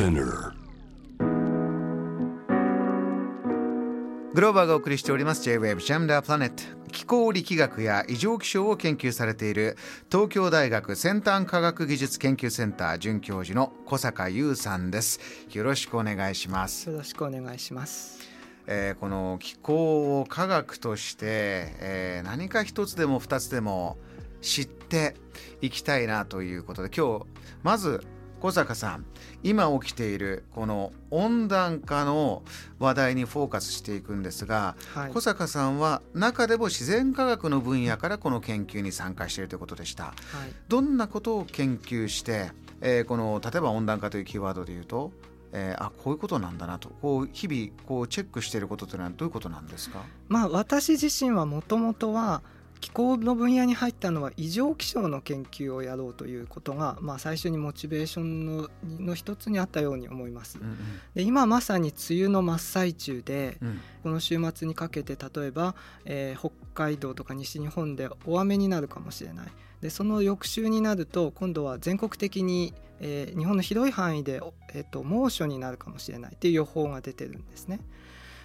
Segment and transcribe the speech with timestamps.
[0.00, 0.54] Spinner.
[4.32, 5.42] グローバーがお送りしております。
[5.42, 6.54] J-Wave Jam the Planet
[6.90, 9.76] 気候力学や異常気象を研究されている。
[10.10, 12.98] 東京大学先端科学技術研究センター。
[12.98, 15.20] 准教授の小坂優さんです。
[15.52, 16.88] よろしくお願いします。
[16.88, 18.20] よろしくお願いします。
[18.66, 23.98] えーこの気候を科学として、えー何か一つでも二つでも
[24.40, 25.14] 知って
[25.60, 27.26] いきたいなということで今日
[27.62, 28.02] まず
[28.40, 29.04] 小坂さん
[29.42, 32.42] 今起きているこの温暖化の
[32.78, 40.04] 話題にフォーカスしていくんですが、はい小坂さんは中でも自然科学の分野からこの研究に参加しているということでした。
[40.04, 40.14] はい。
[40.68, 45.12] どんなことを研究して、えーこの例えば温暖化というキーワードで言うと、
[45.52, 50.02] えーあこういうことなんだなとこう日々こうチェックしていることというのはどういうことなんですか？
[50.28, 52.42] まあ私自身はもともとは
[52.80, 60.58] 気候の分野に入ったのは異常気象の研究をやろうということが、まあ、最初にモチベーションのの一つにあったように思います。
[60.58, 60.76] うん
[61.14, 65.74] で今まさに梅雨の真っ最中でうんうんこの週末にかけて例えば、
[66.06, 69.48] えー北海道とか西日本で大雨になるかもしれない
[69.82, 74.40] でその翌週になると今度は全国的に、えー日本の広い範囲で、
[74.72, 77.80] えーと猛暑になるかもしれないっていう予報が出てるんですね。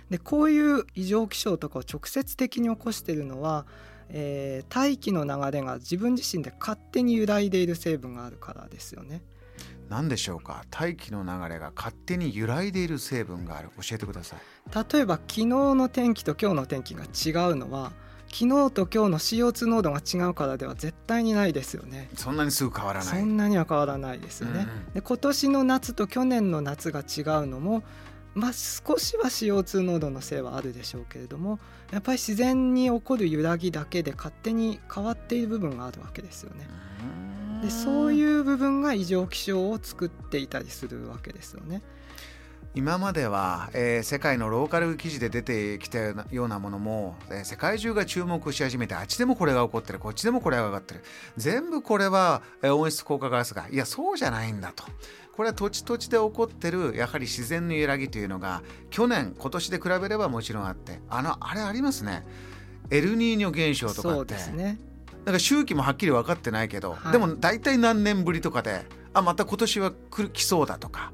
[0.09, 3.65] でこういう異常気象とかを直接的に起こしているのは、
[4.09, 9.21] えー大気の流れが自分自身で勝手に揺らいでいる成分があるからですよね。
[9.89, 10.63] 何でしょうか？
[10.71, 14.39] 大気の流れが勝手に揺らいでいる成分がある教えてください。
[14.93, 17.91] 例えば昨日の天気と今日の天気が違うのは
[18.31, 22.09] 昨日と今日の CO2 濃度が違うからでは絶対にないですよね。
[22.15, 23.19] そんなにすぐ変わらない。
[23.19, 24.67] そんなには変わらないですよね。
[24.87, 27.83] うんで今年の夏と去年の夏が違うのも、
[28.35, 31.57] まあ、少しは CO2 濃度のせいはあるでしょうけれども
[31.91, 36.67] やっぱり自然に起こる揺らぎだけで勝手に変わっている部分があるわけですよね。
[37.63, 41.81] でそうういう部分が異常気象を作っていたりするわけですよね。
[42.75, 51.03] 今までは、えー世界のローカル記事で出てきたようなものも、えー世界中が注目し始めてあっちでもこれが起こってるこっちでもこれが起こってる。
[51.37, 54.83] 全部これは、えー温室効果ガスがいやそうじゃないんだと。
[55.31, 62.25] これは土地土地で起こってるやはり自然の揺らぎというのが去年今年で比べればもちろんあってあのあれありますね。
[62.89, 64.77] エルニーニョ現象とかそうってですね。
[65.23, 67.11] なんか周期もはっきり分かってないけど、はい。
[67.13, 71.13] でも大体何年ぶりとかであまた今年は来る来そうだとか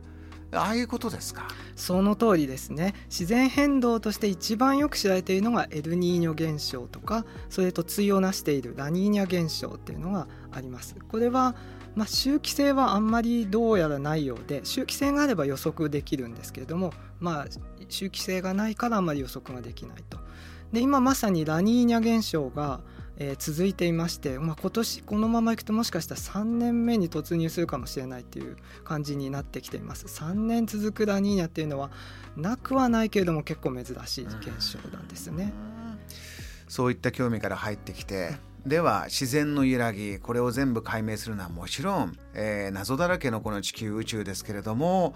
[0.53, 1.47] ああいうことですか。
[1.75, 11.55] その通りですね自然変動として一番よく知られているのがエルニーニョ現象とかそれと対をなしているラニーニャ現象っていうのがありますこれは
[11.95, 17.45] まあ、周期性はあんまりどうやらないようで周期性があれば予測できるんですけれども、まあ、
[17.89, 20.17] 周期性がないからあんまり予測ができないと。
[20.71, 22.79] で今まさにラニーニャ現象が、
[23.17, 31.91] えー続いていまして、まあ、今年このままいくともしかしたら3年目に突入するかもしれないっていう感じになってきています3年続くラニーニャっていうのは
[32.35, 35.53] なくはないけれども結構珍しい現象なんですね。
[36.67, 45.13] そういった興味から入ってきてでは自然の揺らぎこれを全部解明するのはもちろん、えー謎だらけのこの地球宇宙ですけれども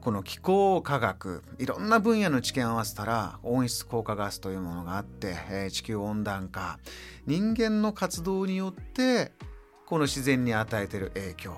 [0.00, 6.78] この気候科学いろんな分野の知見を合わせたら温室効果ガスというものがあって、えー地球温暖化
[7.26, 9.32] 人間の活動によって
[9.86, 11.56] この自然に与えている影響。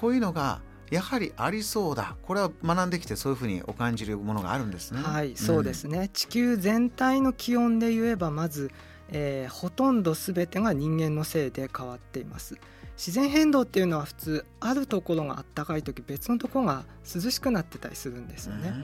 [0.00, 2.16] こういうのがやはりありそうだ。
[2.22, 5.02] これは学んできてそういうふうにお感じるものがあるんですね。
[5.02, 8.70] はいそうですね、地球全体の気温で言えばまず、
[9.08, 12.56] えーほとんど全てが人間のせいで変わっています
[13.00, 18.74] 自然変動っていうのは普通あるところが暖かい時別のところが涼しくなってたりするんですよね、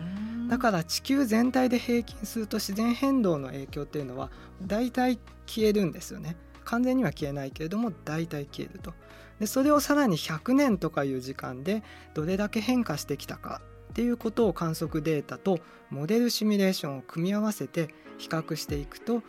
[0.48, 4.30] だから地球全体で平均すると自然変動の影響っていうのは
[4.62, 6.34] 大体消えるんですよね。
[6.64, 8.94] 完全には消えないけれども大体消えると。
[9.38, 11.82] でそれをさらに100年とかいう時間で
[12.14, 13.60] どれだけ変化してきたか
[13.90, 15.58] っていうことを観測データと
[15.90, 19.22] モデルシミュレーションを組み合わせて比較していくと、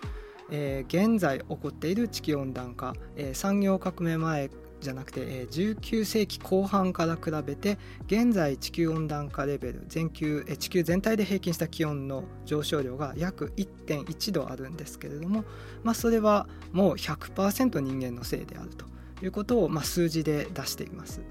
[0.50, 15.45] えー現在起こっている地球温暖化、えー産業革命前じゃなくて、え19世紀後半から比べて現在地球温暖化レベル全球、え地球全体で平均した気温の上昇量が約1.1度あるんですけれども、
[15.83, 18.85] まあ、それはもう100%人間のせいであると
[19.24, 21.21] いうことを、まあ、数字で出しています。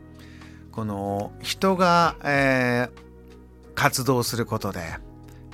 [0.73, 3.07] この人が、えー
[3.77, 4.83] 活動することで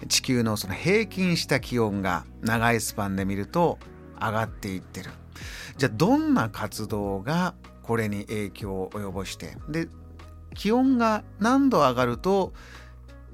[0.09, 3.79] 地球のその平均した気温が長いスパンで見ると
[4.19, 5.11] 上がっていってる
[5.77, 9.57] じゃあどんな活動がこれに影響を及ぼして。
[9.69, 9.89] で
[10.55, 12.53] 気温が何度上がると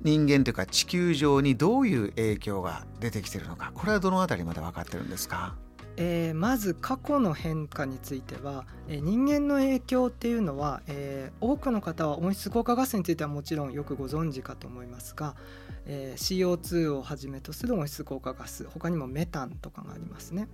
[0.03, 3.73] 人間というか地球上にどういう影響が出てきてるのか。
[3.75, 5.56] これはどのあたりまで分かってるんですか？
[6.00, 15.35] えー、まず過去の変化については、えー、人間の影響っていうのは、えー、多くの方は温室効果ガスについてはもちろんよくご存知かと思いますが、
[15.87, 20.49] え CO2 をはじめとする温室効果ガス他にもメタンとかがありますね。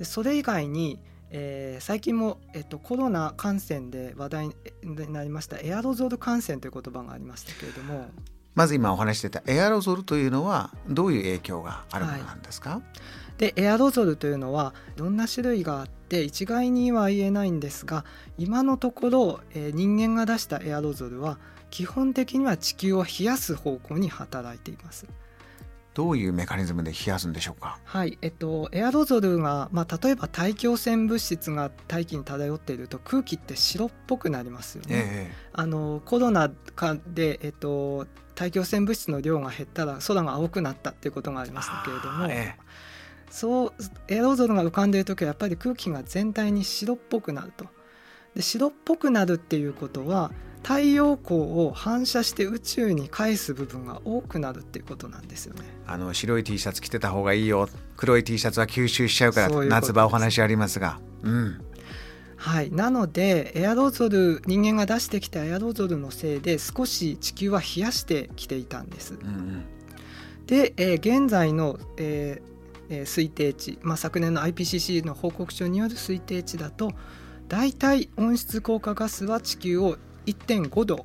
[0.00, 0.98] でそれ以外に、
[1.36, 8.08] え最近も、えっと、コロナ感染で話題になりましたエアロゾル感染という言葉がありましたけれども。
[8.54, 12.82] まず今お話してたエアロゾルというのはどういう影響があるものなんですか、はい。
[13.38, 18.04] でエアロゾルというのはいろんな種類があって一概には言えないんですが
[18.38, 21.38] 今のところ、えー、人間が出したエアロゾルは
[21.70, 25.08] 基本的には地球を冷やす方向に働いています。
[25.94, 27.78] どういうメカニズムで冷やすんでしょうか？
[27.84, 34.88] はい、えっとエアロゾルがまあ例えば大気汚染物質が大気に漂っていると空気って白っぽくなりますよね。
[34.90, 42.26] えー、あのコロナ禍でえっと大気汚染物質の量が減ったら空が青くなったっていうことがありましたけれども。
[42.28, 42.64] えー
[43.30, 43.72] そう
[44.06, 47.66] エアロゾルが浮かんでいる時はやっぱり空気が全体に白っぽくなると
[48.36, 50.30] で白っぽくなるっていうことは
[50.64, 55.60] 太陽光を反射して宇宙に返す部分が多くなるっていうことなんですよね。
[55.86, 57.68] あの白い T シャツ着てた方がいいよ。
[57.96, 60.98] 黒い T シャツは吸収しちゃうから夏場お話ありますが。
[61.22, 61.60] うん。
[62.36, 69.14] はい、なのでエアロゾル人間が出してきたエアロゾルのせいで少し地球は冷やしてきていたんです。
[69.14, 69.64] うんうん、
[70.46, 72.54] で、えー、現在の、えー
[72.90, 76.92] えー、推定値、まあ、昨年の IPCC の報告書による推定値だと
[77.48, 79.96] 大体温室効果ガスは地球を
[80.26, 81.04] 1.5度、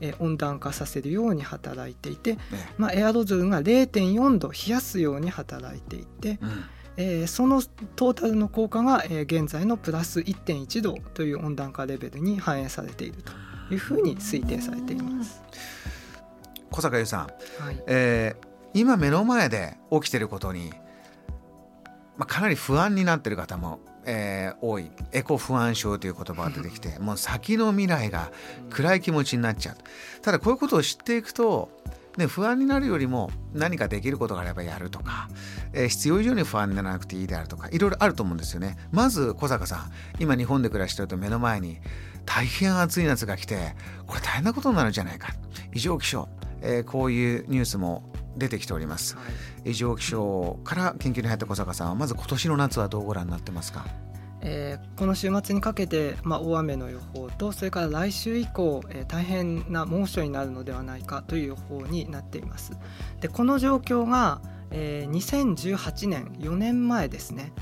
[0.00, 2.40] えー、温暖化させるように働いていて、ね、
[2.76, 6.64] まあ、エアロゾルが0.4度冷やすように働いていて、うん、
[6.96, 7.62] えー、その
[7.96, 13.32] トータルの効果が、えー、現在のプラス1.1度という温暖化レベルに反映されていると
[13.72, 15.42] いうふうに推定されています。
[16.70, 17.20] 小坂優さん、
[17.64, 20.72] はい、えー、今目の前で起きていることに
[22.18, 24.90] まあ、かなり不安になってる方も、えー、多い。
[25.12, 28.30] エコ不安症という言葉が出てきてもう先の未来が
[28.70, 29.76] 暗い気持ちになっちゃう。
[30.22, 31.70] ただこういうことを知っていくと
[32.18, 35.28] ね、不安になるよりも何かできることがあればやるとか、
[35.72, 38.76] えー、必要以上に不安にならなくていいであるとかいろいろあると思うんですよね。
[38.90, 41.78] まず小坂さん今日本で暮らしてると目の前に
[42.26, 43.76] 大変暑い夏が来て
[44.08, 45.28] これ大変なことになるんじゃないか。
[45.72, 46.28] 異常気象、
[46.60, 48.02] えー、こういうニュースも
[48.38, 49.22] 出てきております、は
[49.64, 53.86] い、異常気象から研究に入った小坂さんはまず今年の夏はどうご覧になってますか？
[54.40, 62.78] えー、この週末にかけて、まあ、大雨の予報とそれから来週以降、えー、大変な猛暑になるのではないかという予報になっています。
[63.20, 67.52] でこの状況が、えー、2018年4年前ですね、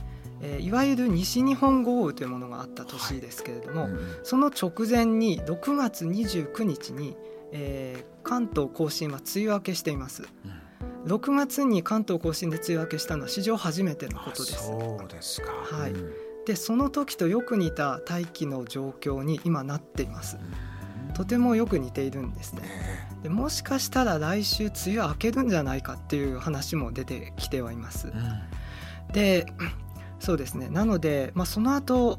[0.42, 3.92] えー、いわゆる西日本豪雨というものがあった年ですけれども、はい。
[3.92, 7.16] うん、その直前に6月29日に、
[7.52, 10.52] えー、関東甲信は梅雨明けしています、うん、
[11.06, 14.66] 6月に関東甲信で梅雨明けしたのは史上初めてのことです。
[14.66, 15.52] そうですか。
[15.52, 16.12] はい、うん、
[16.44, 20.36] でその時とよく似た大気の状況に今なっています、
[21.08, 22.62] うん、とてもよく似ているんですね。
[23.22, 28.12] でもしかしたら来週梅雨明けるんじゃないかっていう話も出てきてはいます、
[29.12, 29.46] で
[30.18, 32.18] そうですねなので、まあ、その後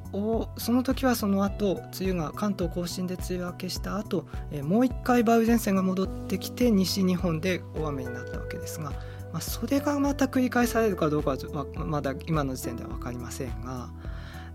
[0.57, 8.91] その時はその後梅雨が関東甲信で梅雨明けした後、え、もう一回梅雨前線が戻ってきて西日本で大雨になったわけですが、
[9.33, 13.89] まあ、それがまた繰り返されるかどうかはまだ今の時点では分かりませんが、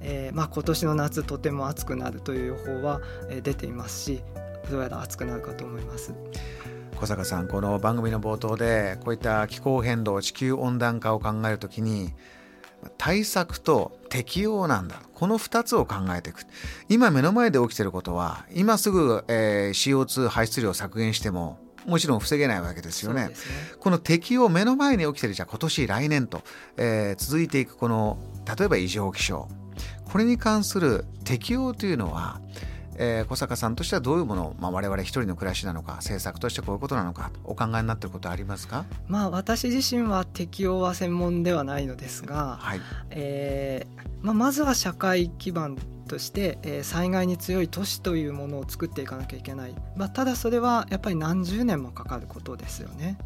[0.01, 3.01] えーまあ、今年の夏とても暑くなるという予報は
[3.43, 4.23] 出ていますし
[4.71, 6.15] どうやら暑くなるかと思います。
[7.03, 12.13] 小坂さんこの番組の冒頭でこういった気候変動地球温暖化を考えるときに
[12.99, 14.97] 対策と適用なんだ。
[15.15, 16.45] この2つを考えていく。
[16.89, 23.29] 今目の前で起きてることは今すぐ、えー、CO2 排出量を削減してももちろん防げないわけですよね。
[23.29, 23.35] ね。
[23.81, 26.43] この適用目の前に起きてるじゃあ今年来年と、
[26.77, 28.19] えー、続いていくこの
[28.59, 29.49] 例えば異常気象。
[30.05, 32.41] これに関する適用というのは
[32.97, 42.81] えー、小坂さんとしてはどういうものを、まあ、我々一人の暮らしなのか政策としてこういうことなのかお考えになっていることはありますか、まあ、私自身は適用は専門ではないのですが、はい。
[43.11, 53.19] えーまあ、まずは社会基盤として、えー、災害に強い都市というものを作っていかなきゃいけない、まあ、ただそれはやっぱり何十年もかかることですよね。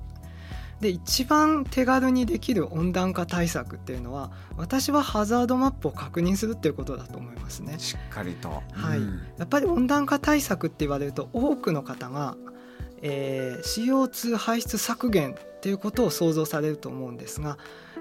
[0.81, 7.79] で一番手軽にできる温暖化対策っていうのは私はハザードマップを確認するっていうことだと思いますね。
[7.79, 9.01] しっかりと、はい、
[9.39, 12.37] やっぱり温暖化対策って言われると多くの方が、
[13.01, 17.57] えー、CO2 排出削減っていうことを想像されると思うんですが、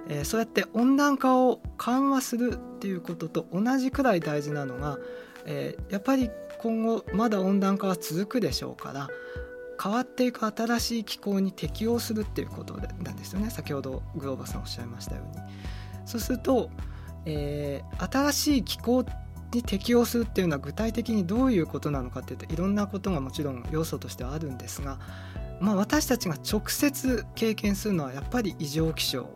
[0.10, 4.98] えー、そうやって温暖化を緩和するっていうことと同じくらい大事なのが、
[5.46, 6.29] えー、やっぱり
[6.60, 9.10] 今後まだ温暖化は続くでしょうから
[9.82, 15.44] 変わっていく新しい気候に適応するっていうことなんですよね先ほどグローバさんおっしゃいましたように。
[16.05, 16.70] そうすると
[17.25, 19.03] えー、新しい気候
[19.51, 25.00] に適応するっていうのは具体的にどういうことなのかっていうといろんなことがもちろん要素としてはあるんですが、
[25.60, 29.29] まあ、私たちが直接経験するのはやっぱり異常気象、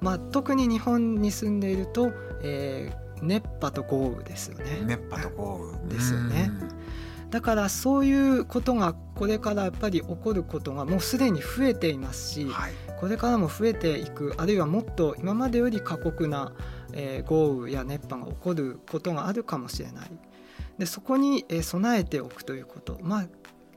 [0.00, 2.12] まあ、特に日本に住んでいると、
[2.42, 4.82] えー、熱波と豪雨ですよね。
[4.84, 6.50] 熱波と豪雨ですよね。
[7.34, 16.52] だからそういうことがこれからやっぱり起こることがもうすでに増えていますし、はい、これからも増えていくあるいはもっと今までより過酷な、
[16.92, 20.12] えー、豪雨や熱波が起こることがあるかもしれない。
[20.78, 23.00] でそこに、えー、備えておくということ。
[23.02, 23.26] まあ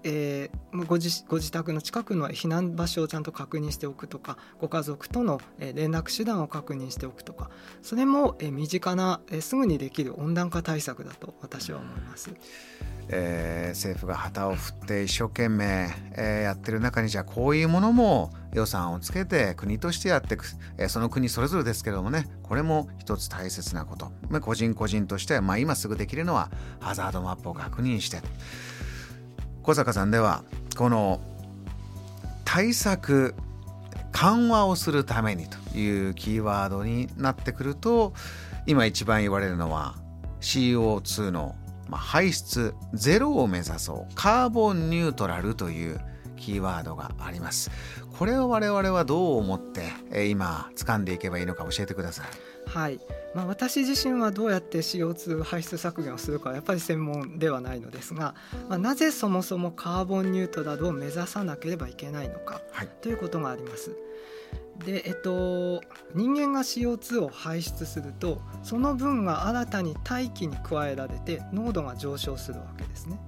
[0.04, 7.50] えー、ご自ご自宅の近くの避難場所をちゃんと確認しておくとかご家族との、連絡手段を確認しておくとか
[7.82, 12.32] それも、身近な、すぐにできる温暖化対策だと私は思います。
[13.10, 20.46] えー、政府が旗を振って一生懸命、やってる中にじゃあこういうものも予算をつけて国としてやっていく、
[20.89, 24.12] その国それぞれですけれどもねこれも一つ大切なこと、
[24.42, 26.51] 個人個人として、まあ、今すぐできるのは
[26.82, 28.22] ハザードマップを確認して。
[29.67, 30.45] 小坂さんでは
[30.77, 31.19] この
[32.45, 33.36] 対策
[34.13, 38.13] 緩和をするためにというキーワードになってくると
[38.65, 39.95] 今一番言われるのは
[40.39, 41.53] CO2 の
[41.91, 44.15] 排出ゼロを目指そう。
[44.15, 46.00] カーボンニュートラルという
[46.38, 47.70] キーワードがあります
[48.17, 49.91] これを我々はどう思って
[50.29, 52.25] 今掴んでいけばいいのか教えてください
[52.67, 53.00] はい
[53.34, 58.36] まあ、私自身はどうやって CO2 排出削減をするかはやっぱり専門ではないのですが、
[58.67, 62.62] まあ、なぜそもそもカーボンニュートラルを目指さなければいけないのか、
[63.01, 63.96] ということがあります。
[64.86, 65.82] でえっと、
[66.13, 73.20] 人間が CO2 を排出するとその分が新たに大気に加えられて濃度が上昇するわけですね。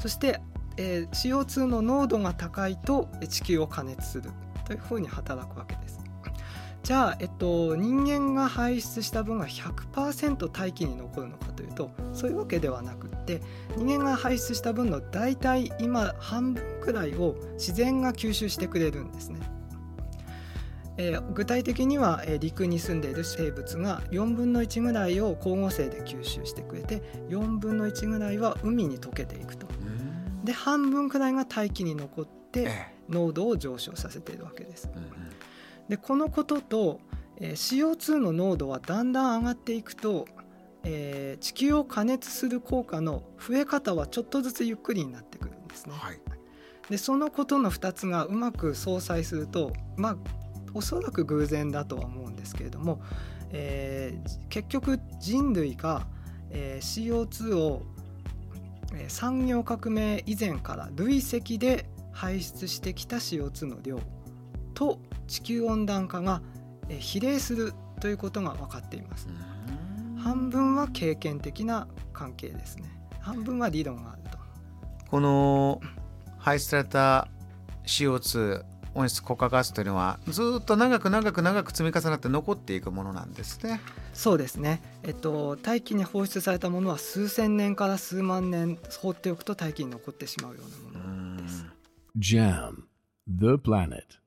[0.00, 0.40] そして、
[0.82, 4.30] えー、CO2 の濃度が高いと地球を加熱する
[4.64, 6.00] というふうに働くわけです。
[6.82, 13.42] じゃあ、えっと、人間が排出した分が100%大気に残るのかというとそういうわけではなくって
[13.76, 19.40] 人間が排出した分の大体今半分くらいを自然が吸収してくれるんですね。
[20.96, 29.66] えー、具体的には、えー、陸に住んでいる生物が4分の1ぐらいを光合成で吸収してくれて4分の1ぐらいは海に溶けていくと。
[30.44, 32.70] で半分くらいが大気に残って
[33.08, 34.90] 濃度を上昇させているわけです。
[35.88, 37.00] でこのことと、
[37.36, 40.26] えー、CO2 の濃度はだんだん上がっていくと、
[40.84, 45.94] えー、地球を加熱する効果の増え方はちょっとずつゆっくりになってくるんですね。
[45.96, 46.20] はい、
[46.88, 50.16] でそのことの2つがうまく相殺するとまあ
[50.74, 53.02] おそらく偶然だとは思うんですけれども、
[53.50, 56.06] えー、結局人類が、
[56.50, 57.82] えー、CO2 を
[59.08, 64.00] 産業革命以前から累積で排出してきた CO2 の量
[64.74, 66.42] と地球温暖化が
[66.88, 69.28] 比例するということが分かっています。
[70.18, 72.84] 半分は経験的な関係ですね。
[73.20, 74.38] 半分は理論があると。
[75.08, 75.80] この
[76.38, 77.28] 排出された
[77.86, 83.80] CO2 温室効果ガスというのはずっと長く長く長く積み重なって残っていくものなんですね。
[84.20, 84.82] そうですね。
[85.02, 90.60] えっと大気に放出されたものは数千年から数万年放っておくと大気に残ってしまうよ
[90.92, 91.64] うなものです。
[92.18, 92.82] JAM
[93.26, 94.19] The Planet